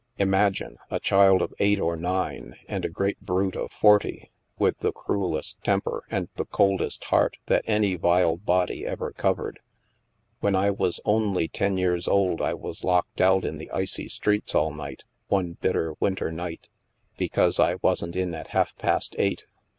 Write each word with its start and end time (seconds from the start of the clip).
Imagine— 0.17 0.79
a 0.89 0.99
child 0.99 1.43
of 1.43 1.53
eight 1.59 1.79
or 1.79 1.95
nine 1.95 2.55
and 2.67 2.83
a 2.83 2.89
great 2.89 3.21
brute 3.21 3.55
of 3.55 3.71
forty, 3.71 4.31
with 4.57 4.79
the 4.79 4.91
cruellest 4.91 5.63
temper 5.63 6.05
and 6.09 6.27
the 6.37 6.45
coldest 6.45 7.03
heart 7.03 7.37
that 7.45 7.63
any 7.67 7.93
vile 7.93 8.35
body 8.35 8.83
ever 8.83 9.11
covered. 9.11 9.59
When 10.39 10.55
I 10.55 10.71
was 10.71 11.01
only 11.05 11.47
ten 11.47 11.77
years 11.77 12.07
old 12.07 12.41
I 12.41 12.55
was 12.55 12.83
locked 12.83 13.21
out 13.21 13.45
in 13.45 13.59
the 13.59 13.69
icy 13.69 14.07
streets 14.09 14.55
all 14.55 14.73
night, 14.73 15.03
one 15.27 15.59
bitter 15.61 15.93
winter 15.99 16.31
night, 16.31 16.67
be 17.19 17.29
cause 17.29 17.59
I 17.59 17.75
wasn't 17.83 18.15
in 18.15 18.33
at 18.33 18.47
half 18.57 18.75
past 18.77 19.13
eight. 19.19 19.45